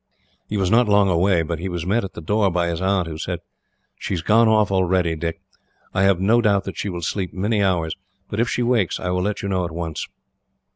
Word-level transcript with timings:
He 0.49 0.57
was 0.57 0.71
not 0.71 0.89
long 0.89 1.09
away, 1.11 1.43
but 1.43 1.59
he 1.59 1.69
was 1.69 1.85
met 1.85 2.03
at 2.03 2.13
the 2.13 2.21
door 2.23 2.49
by 2.49 2.69
his 2.69 2.81
aunt, 2.81 3.05
who 3.07 3.19
said: 3.19 3.37
"She 3.99 4.15
has 4.15 4.23
gone 4.23 4.47
off 4.47 4.71
already, 4.71 5.15
Dick. 5.15 5.43
I 5.93 6.01
have 6.01 6.19
no 6.19 6.41
doubt 6.41 6.63
that 6.63 6.75
she 6.79 6.89
will 6.89 7.03
sleep 7.03 7.35
many 7.35 7.61
hours, 7.61 7.95
but 8.27 8.39
if 8.39 8.49
she 8.49 8.63
wakes, 8.63 8.99
I 8.99 9.11
will 9.11 9.21
let 9.21 9.43
you 9.43 9.47
know 9.47 9.63
at 9.63 9.69
once." 9.69 10.07